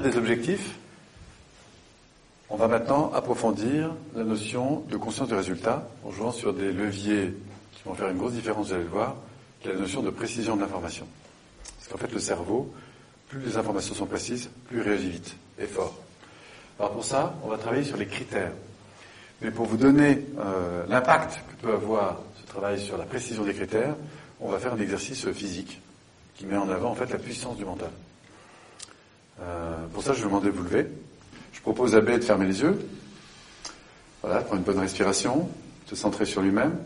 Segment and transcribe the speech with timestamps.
[0.00, 0.76] des objectifs,
[2.48, 7.34] on va maintenant approfondir la notion de conscience du résultat en jouant sur des leviers
[7.72, 9.16] qui vont faire une grosse différence, vous allez le voir,
[9.60, 11.06] qui est la notion de précision de l'information.
[11.76, 12.72] Parce qu'en fait, le cerveau,
[13.28, 15.94] plus les informations sont précises, plus il réagit vite et fort.
[16.78, 18.52] Alors pour ça, on va travailler sur les critères.
[19.42, 23.54] Mais pour vous donner euh, l'impact que peut avoir ce travail sur la précision des
[23.54, 23.96] critères,
[24.40, 25.80] on va faire un exercice physique
[26.36, 27.90] qui met en avant en fait la puissance du mental.
[29.40, 30.86] Euh, pour ça, je vais vous demander de vous lever.
[31.52, 32.78] Je propose à B de fermer les yeux.
[34.22, 35.48] Voilà, prendre une bonne respiration,
[35.86, 36.78] se centrer sur lui-même.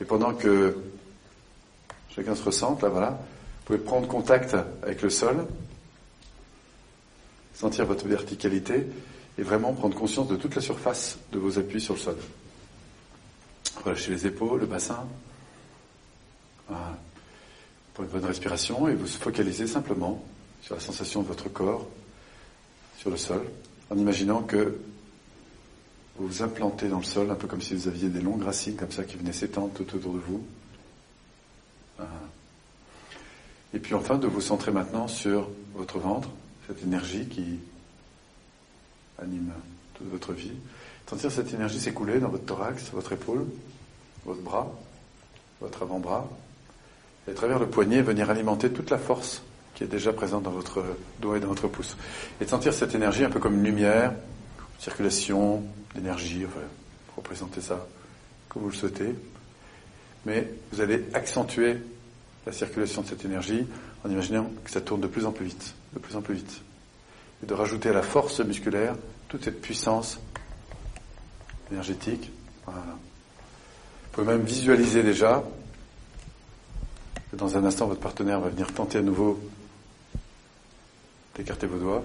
[0.00, 0.76] Et pendant que
[2.14, 5.46] chacun se ressente, là, voilà, vous pouvez prendre contact avec le sol,
[7.54, 8.86] sentir votre verticalité
[9.38, 12.16] et vraiment prendre conscience de toute la surface de vos appuis sur le sol.
[13.84, 15.06] Relâchez les épaules, le bassin.
[16.68, 16.98] Voilà.
[17.94, 20.24] Pour une bonne respiration et vous focalisez simplement
[20.62, 21.86] sur la sensation de votre corps
[22.98, 23.42] sur le sol,
[23.90, 24.78] en imaginant que
[26.16, 28.74] vous vous implantez dans le sol, un peu comme si vous aviez des longues racines
[28.74, 30.44] comme ça qui venaient s'étendre tout autour de vous.
[33.72, 36.28] Et puis enfin de vous centrer maintenant sur votre ventre,
[36.66, 37.60] cette énergie qui
[39.22, 39.52] anime
[39.94, 40.52] toute votre vie.
[41.08, 43.46] Sentir cette énergie s'écouler dans votre thorax, votre épaule,
[44.24, 44.70] votre bras,
[45.60, 46.28] votre avant-bras,
[47.26, 49.42] et à travers le poignet venir alimenter toute la force
[49.74, 50.84] qui est déjà présente dans votre
[51.20, 51.96] doigt et dans votre pouce.
[52.40, 54.12] Et de sentir cette énergie un peu comme une lumière,
[54.78, 55.62] circulation
[55.94, 56.66] d'énergie, enfin,
[57.16, 57.86] représenter ça
[58.48, 59.14] comme vous le souhaitez.
[60.26, 61.78] Mais vous allez accentuer
[62.46, 63.66] la circulation de cette énergie
[64.04, 66.60] en imaginant que ça tourne de plus en plus vite, de plus en plus vite.
[67.42, 68.94] Et de rajouter à la force musculaire
[69.28, 70.18] toute cette puissance
[71.70, 72.30] énergétique.
[72.66, 72.72] Vous
[74.12, 75.44] pouvez même visualiser déjà
[77.30, 79.38] que dans un instant votre partenaire va venir tenter à nouveau
[81.38, 82.04] d'écarter vos doigts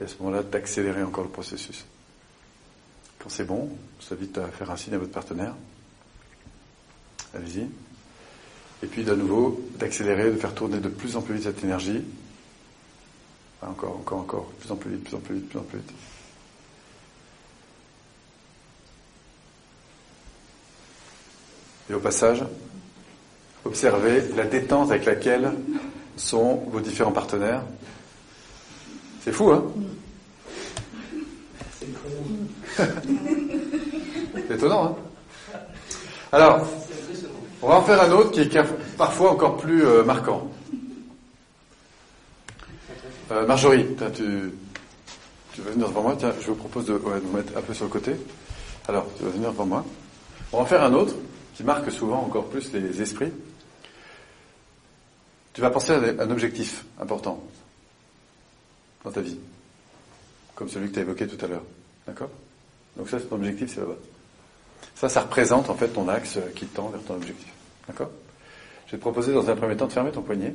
[0.00, 1.86] et à ce moment-là d'accélérer encore le processus.
[3.18, 3.70] Quand c'est bon,
[4.00, 5.54] je vous invite à faire un signe à votre partenaire.
[7.34, 7.66] Allez-y.
[8.82, 12.02] Et puis, de nouveau, d'accélérer, de faire tourner de plus en plus vite cette énergie.
[13.62, 14.46] Encore, encore, encore.
[14.60, 15.92] Plus en plus vite, plus en plus vite, plus en plus vite.
[21.88, 22.44] Et au passage,
[23.64, 25.52] observez la détente avec laquelle
[26.16, 27.62] sont vos différents partenaires.
[29.24, 29.64] C'est fou, hein
[34.36, 34.96] C'est étonnant, hein
[36.30, 36.66] Alors,
[37.62, 38.62] on va en faire un autre qui est
[38.98, 40.50] parfois encore plus euh, marquant.
[43.30, 44.52] Euh, Marjorie, tu,
[45.62, 47.86] veux venir devant moi je vous propose de, ouais, de vous mettre un peu sur
[47.86, 48.12] le côté.
[48.88, 49.86] Alors, tu vas venir devant moi.
[50.52, 51.14] On va en faire un autre
[51.54, 53.32] qui marque souvent encore plus les esprits.
[55.54, 57.42] Tu vas penser à un objectif important
[59.04, 59.38] dans ta vie,
[60.54, 61.62] comme celui que tu as évoqué tout à l'heure.
[62.06, 62.30] D'accord?
[62.96, 63.96] Donc ça, c'est ton objectif, c'est là-bas.
[64.94, 67.52] Ça, ça représente en fait ton axe qui tend vers ton objectif.
[67.86, 68.10] D'accord?
[68.86, 70.54] Je vais te proposer dans un premier temps de fermer ton poignet.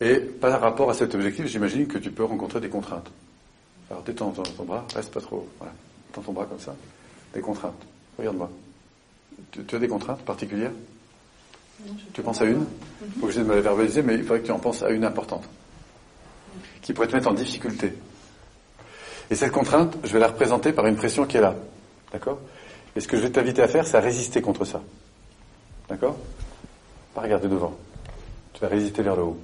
[0.00, 3.10] Et par rapport à cet objectif, j'imagine que tu peux rencontrer des contraintes.
[3.90, 5.48] Alors détends ton, ton, bras, reste pas trop.
[5.58, 5.72] Voilà.
[6.08, 6.74] Détends ton bras comme ça.
[7.34, 7.82] Des contraintes.
[8.18, 8.50] Regarde-moi.
[9.50, 10.72] Tu, tu, as des contraintes particulières?
[11.86, 12.64] Non, Tu penses à une?
[13.02, 14.82] Il faut que je de me la verbaliser, mais il faudrait que tu en penses
[14.82, 15.44] à une importante.
[16.82, 17.94] Qui pourrait te mettre en difficulté.
[19.30, 21.54] Et cette contrainte, je vais la représenter par une pression qui est là.
[22.12, 22.38] D'accord?
[22.96, 24.80] Et ce que je vais t'inviter à faire, c'est à résister contre ça.
[25.88, 26.16] D'accord?
[27.14, 27.76] Pas regarder devant.
[28.54, 29.38] Tu vas résister vers le haut.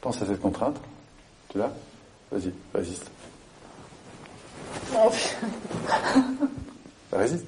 [0.00, 0.76] Pense à cette contrainte.
[1.50, 1.72] Tu l'as?
[2.30, 3.10] Vas-y, résiste.
[4.94, 5.10] Oh.
[7.12, 7.46] résiste.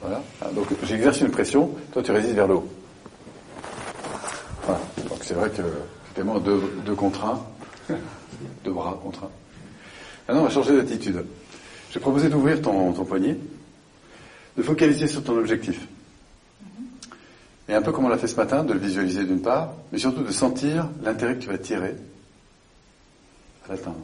[0.00, 0.22] Voilà.
[0.42, 2.68] Ah, donc j'exerce une pression, toi tu résistes vers le haut.
[4.64, 4.80] Voilà.
[5.08, 5.62] Donc c'est vrai que
[6.14, 7.44] effectivement deux, deux contraints,
[8.64, 9.30] deux bras contraints.
[10.28, 11.24] Maintenant on va changer d'attitude.
[11.90, 13.36] Je vais proposer d'ouvrir ton, poignet,
[14.56, 15.88] de focaliser sur ton objectif.
[17.68, 19.98] Et un peu comme on l'a fait ce matin, de le visualiser d'une part, mais
[19.98, 21.96] surtout de sentir l'intérêt que tu vas tirer
[23.66, 23.96] à l'atteindre.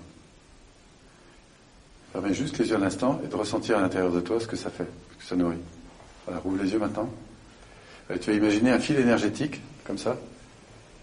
[2.13, 4.57] Fermez juste les yeux à l'instant et de ressentir à l'intérieur de toi ce que
[4.57, 5.59] ça fait, ce que ça nourrit.
[6.27, 7.09] Voilà, rouvre les yeux maintenant.
[8.13, 10.17] Et tu vas imaginer un fil énergétique, comme ça,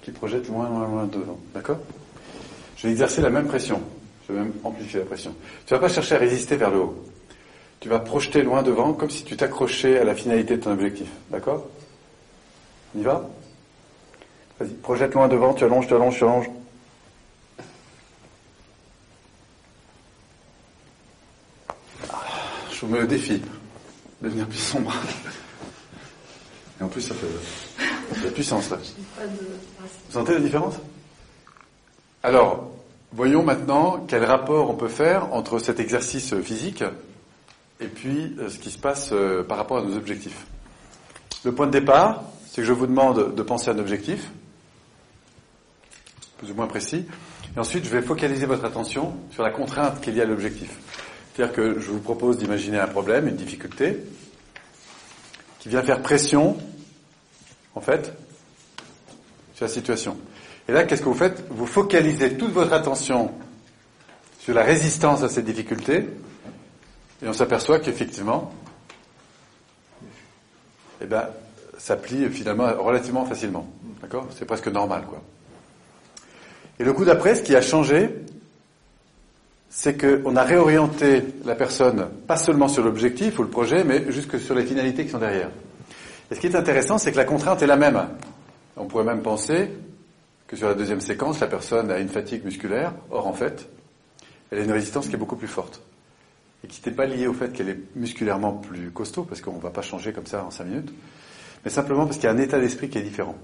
[0.07, 1.38] qui projette loin, loin, loin devant.
[1.54, 1.80] D'accord?
[2.77, 3.81] Je vais exercer la même pression.
[4.25, 5.36] Je vais même amplifier la pression.
[5.65, 7.06] Tu vas pas chercher à résister vers le haut.
[7.81, 11.09] Tu vas projeter loin devant, comme si tu t'accrochais à la finalité de ton objectif.
[11.30, 11.68] D'accord?
[12.95, 13.30] On y va?
[14.62, 16.50] Vas-y, projette loin devant, tu allonges, tu allonges, tu allonges.
[22.71, 23.39] Je vous mets le défi
[24.21, 24.94] de devenir plus sombre.
[26.80, 27.76] Et en plus, ça fait
[28.23, 28.77] la puissance là.
[29.19, 30.75] Vous sentez la différence?
[32.23, 32.71] Alors,
[33.11, 36.83] voyons maintenant quel rapport on peut faire entre cet exercice physique
[37.79, 40.45] et puis euh, ce qui se passe euh, par rapport à nos objectifs.
[41.43, 44.31] Le point de départ, c'est que je vous demande de penser à un objectif,
[46.39, 47.05] plus ou moins précis,
[47.55, 50.71] et ensuite je vais focaliser votre attention sur la contrainte qu'il y a à l'objectif.
[51.33, 53.99] C'est-à-dire que je vous propose d'imaginer un problème, une difficulté,
[55.59, 56.57] qui vient faire pression,
[57.77, 58.12] en fait,
[59.53, 60.18] sur la situation.
[60.68, 61.45] Et là, qu'est-ce que vous faites?
[61.50, 63.31] Vous focalisez toute votre attention
[64.39, 66.09] sur la résistance à cette difficulté,
[67.24, 68.51] et on s'aperçoit qu'effectivement,
[71.01, 71.27] eh ben,
[71.77, 73.68] ça plie finalement relativement facilement.
[74.01, 74.27] D'accord?
[74.35, 75.21] C'est presque normal, quoi.
[76.80, 78.09] Et le coup d'après, ce qui a changé,
[79.69, 84.39] c'est qu'on a réorienté la personne pas seulement sur l'objectif ou le projet, mais jusque
[84.39, 85.50] sur les finalités qui sont derrière.
[86.29, 88.07] Et ce qui est intéressant, c'est que la contrainte est la même.
[88.75, 89.69] On pourrait même penser
[90.47, 92.94] que sur la deuxième séquence, la personne a une fatigue musculaire.
[93.12, 93.69] Or, en fait,
[94.51, 95.81] elle a une résistance qui est beaucoup plus forte
[96.63, 99.62] et qui n'était pas lié au fait qu'elle est musculairement plus costaud, parce qu'on ne
[99.62, 100.91] va pas changer comme ça en cinq minutes,
[101.63, 103.35] mais simplement parce qu'il y a un état d'esprit qui est différent.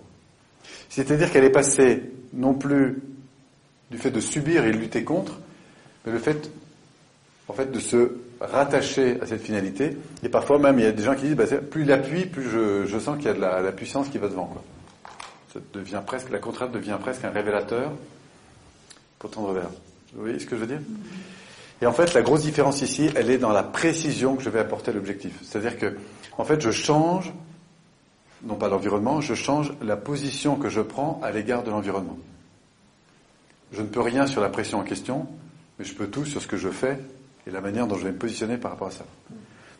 [0.89, 3.01] C'est-à-dire qu'elle est passée non plus
[3.91, 5.39] du fait de subir et de lutter contre,
[6.05, 6.49] mais le fait,
[7.47, 9.97] en fait, de se rattacher à cette finalité.
[10.21, 12.49] Et parfois même, il y a des gens qui disent, bah, plus il appuie, plus
[12.49, 14.53] je, sens qu'il y a de la, puissance qui va devant.
[15.53, 17.91] Ça devient presque, la contrainte devient presque un révélateur
[19.19, 19.69] pour tendre vers.
[20.13, 20.81] Vous voyez ce que je veux dire?
[21.81, 24.59] Et en fait, la grosse différence ici, elle est dans la précision que je vais
[24.59, 25.33] apporter à l'objectif.
[25.43, 25.97] C'est-à-dire que,
[26.37, 27.33] en fait, je change,
[28.43, 32.17] non pas l'environnement, je change la position que je prends à l'égard de l'environnement.
[33.71, 35.27] Je ne peux rien sur la pression en question,
[35.77, 36.99] mais je peux tout sur ce que je fais
[37.47, 39.05] et la manière dont je vais me positionner par rapport à ça.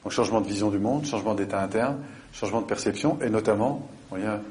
[0.03, 1.97] Donc changement de vision du monde, changement d'état interne,
[2.33, 4.41] changement de perception, et notamment en lien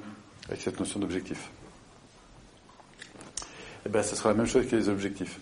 [0.48, 1.50] avec cette notion d'objectif.
[3.84, 5.38] Eh bien, ce sera la même chose que les objectifs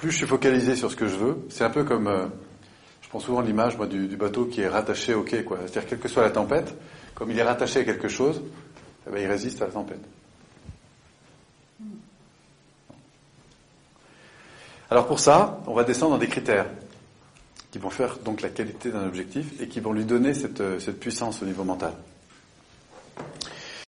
[0.00, 2.24] plus je suis focalisé sur ce que je veux, c'est un peu comme, euh,
[3.02, 5.58] je prends souvent l'image moi du, bateau qui est rattaché au quai, quoi.
[5.66, 6.74] C'est-à-dire quelle que soit la tempête,
[7.14, 8.40] comme il est rattaché à quelque chose,
[9.06, 10.00] eh ben, il résiste à la tempête.
[14.88, 16.70] Alors pour ça, on va descendre dans des critères
[17.70, 20.98] qui vont faire donc la qualité d'un objectif et qui vont lui donner cette, cette
[20.98, 21.92] puissance au niveau mental.